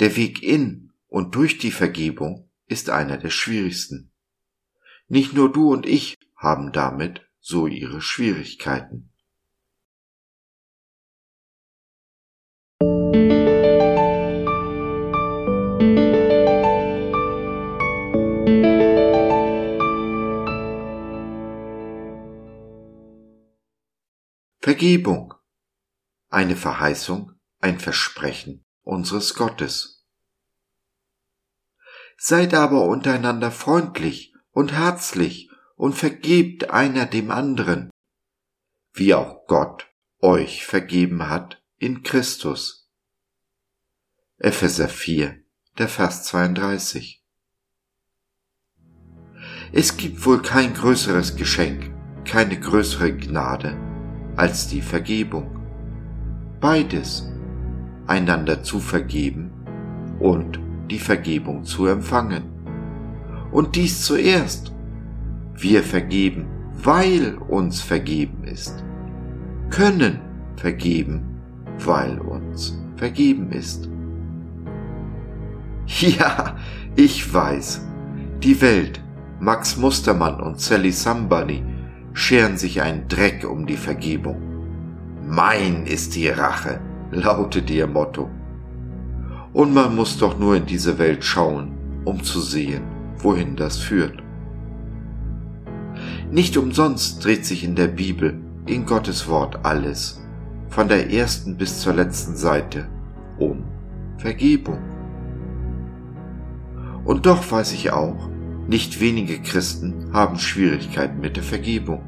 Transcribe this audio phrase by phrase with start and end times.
[0.00, 4.10] Der Weg in und durch die Vergebung ist einer der schwierigsten.
[5.08, 9.12] Nicht nur du und ich haben damit so ihre Schwierigkeiten.
[24.62, 25.34] Vergebung.
[26.30, 30.04] Eine Verheißung, ein Versprechen unseres Gottes.
[32.18, 37.90] Seid aber untereinander freundlich und herzlich und vergebt einer dem anderen,
[38.92, 39.86] wie auch Gott
[40.20, 42.90] euch vergeben hat in Christus.
[44.38, 45.38] Epheser 4,
[45.78, 47.24] der Vers 32.
[49.72, 51.94] Es gibt wohl kein größeres Geschenk,
[52.24, 53.78] keine größere Gnade
[54.36, 55.56] als die Vergebung.
[56.60, 57.30] Beides,
[58.10, 59.52] einander zu vergeben
[60.18, 60.58] und
[60.90, 62.42] die Vergebung zu empfangen.
[63.52, 64.74] Und dies zuerst.
[65.54, 66.46] Wir vergeben,
[66.82, 68.84] weil uns vergeben ist.
[69.70, 70.20] Können
[70.56, 71.22] vergeben,
[71.78, 73.88] weil uns vergeben ist.
[76.00, 76.56] Ja,
[76.94, 77.84] ich weiß,
[78.44, 79.02] die Welt,
[79.40, 81.64] Max Mustermann und Sally Sambani
[82.12, 84.40] scheren sich einen Dreck um die Vergebung.
[85.26, 88.28] Mein ist die Rache, lautet ihr Motto.
[89.52, 91.72] Und man muss doch nur in diese Welt schauen,
[92.04, 92.82] um zu sehen,
[93.18, 94.22] wohin das führt.
[96.30, 100.24] Nicht umsonst dreht sich in der Bibel, in Gottes Wort alles,
[100.68, 102.86] von der ersten bis zur letzten Seite,
[103.38, 103.64] um
[104.18, 104.78] Vergebung.
[107.04, 108.28] Und doch weiß ich auch,
[108.68, 112.02] nicht wenige Christen haben Schwierigkeiten mit der Vergebung.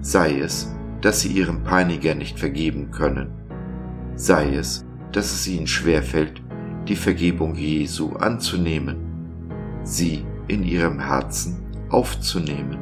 [0.00, 3.30] Sei es, dass sie ihrem Peiniger nicht vergeben können,
[4.16, 6.42] sei es, dass es ihnen schwerfällt,
[6.88, 8.96] die Vergebung Jesu anzunehmen,
[9.82, 12.78] sie in ihrem Herzen aufzunehmen.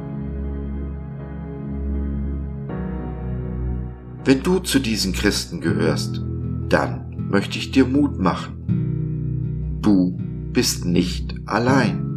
[4.25, 6.21] Wenn du zu diesen Christen gehörst,
[6.69, 9.79] dann möchte ich dir Mut machen.
[9.81, 10.17] Du
[10.53, 12.13] bist nicht allein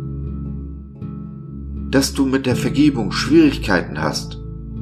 [1.90, 4.38] dass du mit der Vergebung Schwierigkeiten hast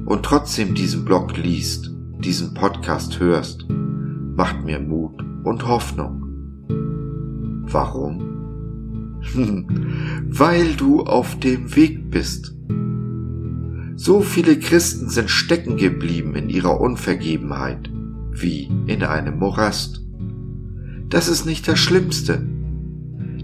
[0.07, 3.67] und trotzdem diesen Blog liest, diesen Podcast hörst,
[4.37, 6.23] macht mir Mut und Hoffnung.
[7.67, 9.21] Warum?
[10.29, 12.55] Weil du auf dem Weg bist.
[13.97, 17.91] So viele Christen sind stecken geblieben in ihrer Unvergebenheit,
[18.33, 20.05] wie in einem Morast.
[21.09, 22.47] Das ist nicht das Schlimmste.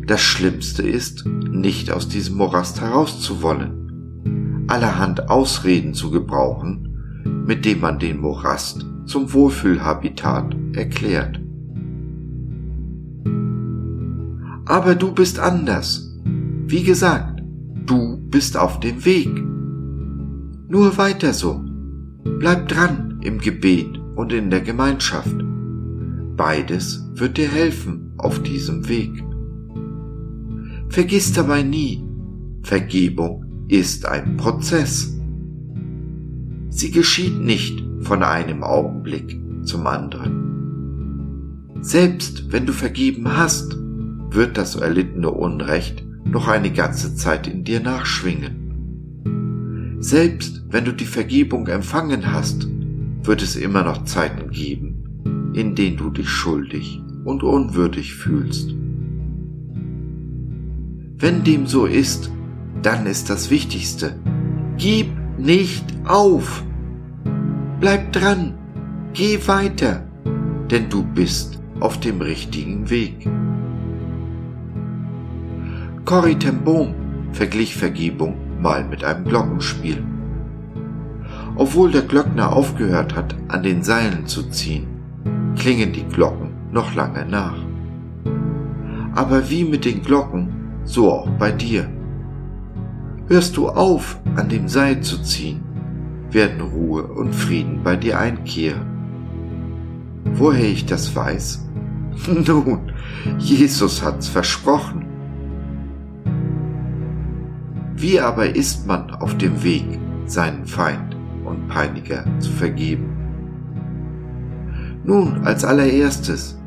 [0.07, 6.90] Das Schlimmste ist, nicht aus diesem Morast herauszuwollen, allerhand Ausreden zu gebrauchen,
[7.25, 11.41] mit dem man den Morast zum Wohlfühlhabitat erklärt.
[14.67, 16.17] Aber du bist anders.
[16.67, 17.43] Wie gesagt,
[17.87, 19.31] du bist auf dem Weg.
[20.69, 21.65] Nur weiter so.
[22.39, 25.35] Bleib dran im Gebet und in der Gemeinschaft.
[26.37, 29.25] Beides wird dir helfen auf diesem Weg.
[30.89, 32.05] Vergiss dabei nie,
[32.63, 35.20] Vergebung ist ein Prozess.
[36.71, 41.69] Sie geschieht nicht von einem Augenblick zum anderen.
[41.81, 43.77] Selbst wenn du vergeben hast,
[44.31, 49.97] wird das erlittene Unrecht noch eine ganze Zeit in dir nachschwingen.
[49.99, 52.69] Selbst wenn du die Vergebung empfangen hast,
[53.23, 58.75] wird es immer noch Zeiten geben, in denen du dich schuldig und unwürdig fühlst.
[61.19, 62.31] Wenn dem so ist,
[62.83, 64.19] dann ist das Wichtigste.
[64.79, 65.09] Gib
[65.39, 66.65] nicht auf.
[67.81, 68.53] Bleib dran.
[69.15, 70.03] Geh weiter,
[70.71, 73.27] denn du bist auf dem richtigen Weg.
[76.05, 76.61] Corrie ten
[77.33, 80.05] verglich Vergebung mal mit einem Glockenspiel.
[81.57, 84.87] Obwohl der Glöckner aufgehört hat, an den Seilen zu ziehen,
[85.57, 87.57] klingen die Glocken noch lange nach.
[89.15, 90.49] Aber wie mit den Glocken
[90.85, 91.89] so auch bei dir.
[93.29, 95.63] Hörst du auf, an dem Seil zu ziehen,
[96.33, 98.87] werden Ruhe und Frieden bei dir einkehren.
[100.35, 101.67] Woher ich das weiß?
[102.47, 102.93] Nun,
[103.39, 105.07] Jesus hat's versprochen.
[107.97, 109.85] Wie aber ist man auf dem Weg,
[110.27, 113.11] seinen Feind und Peiniger zu vergeben?
[115.05, 116.59] Nun, als allererstes,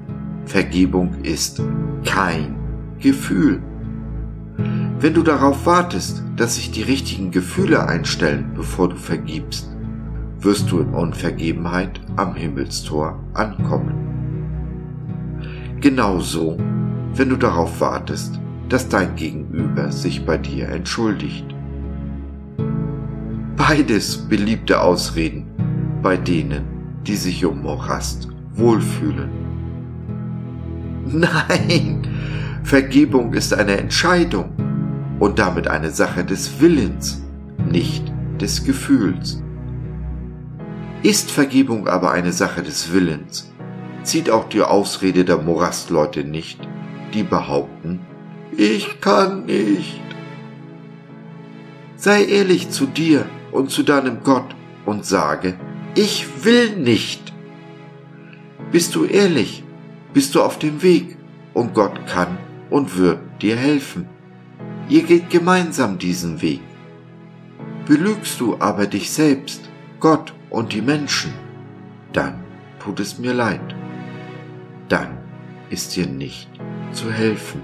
[0.46, 1.62] Vergebung ist
[2.06, 2.56] kein
[3.00, 3.62] Gefühl.
[5.04, 9.70] Wenn du darauf wartest, dass sich die richtigen Gefühle einstellen, bevor du vergibst,
[10.40, 13.96] wirst du in Unvergebenheit am Himmelstor ankommen.
[15.82, 16.58] Genauso,
[17.16, 18.40] wenn du darauf wartest,
[18.70, 21.54] dass dein Gegenüber sich bei dir entschuldigt.
[23.58, 25.48] Beides beliebte Ausreden
[26.02, 26.64] bei denen,
[27.06, 29.28] die sich um Morast wohlfühlen.
[31.08, 32.08] Nein,
[32.64, 34.63] Vergebung ist eine Entscheidung
[35.24, 37.22] und damit eine Sache des Willens,
[37.72, 38.12] nicht
[38.42, 39.42] des Gefühls.
[41.02, 43.50] Ist Vergebung aber eine Sache des Willens,
[44.04, 46.60] zieht auch die Ausrede der Morastleute nicht,
[47.14, 48.02] die behaupten,
[48.58, 50.02] ich kann nicht.
[51.96, 54.54] Sei ehrlich zu dir und zu deinem Gott
[54.86, 55.54] und sage,
[55.96, 57.32] ich will nicht.
[58.74, 59.64] Bist du ehrlich,
[60.14, 61.16] bist du auf dem Weg
[61.54, 62.38] und Gott kann
[62.70, 64.13] und wird dir helfen.
[64.94, 66.62] Ihr geht gemeinsam diesen Weg.
[67.88, 69.68] Belügst du aber dich selbst,
[70.00, 71.34] Gott und die Menschen,
[72.12, 72.44] dann
[72.78, 73.74] tut es mir leid.
[74.90, 75.18] Dann
[75.72, 76.48] ist dir nicht
[76.92, 77.64] zu helfen.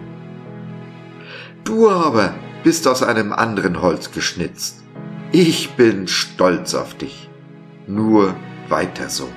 [1.64, 2.34] Du aber
[2.64, 4.82] bist aus einem anderen Holz geschnitzt.
[5.32, 7.30] Ich bin stolz auf dich.
[7.86, 8.36] Nur
[8.70, 9.30] weiter so.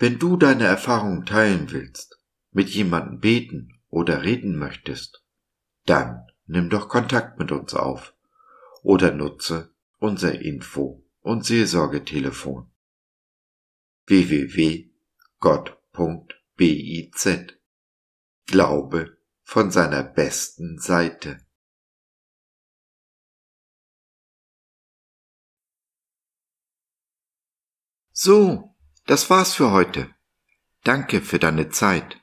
[0.00, 2.16] Wenn du deine Erfahrungen teilen willst,
[2.56, 5.22] mit jemandem beten oder reden möchtest,
[5.84, 8.14] dann nimm doch Kontakt mit uns auf
[8.82, 12.72] oder nutze unser Info- und Seelsorgetelefon
[14.06, 14.88] www.gott.biz
[18.46, 21.44] Glaube von seiner besten Seite.
[28.12, 28.74] So,
[29.04, 30.14] das war's für heute.
[30.84, 32.22] Danke für deine Zeit.